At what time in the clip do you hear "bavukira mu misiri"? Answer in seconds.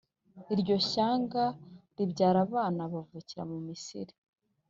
2.93-4.13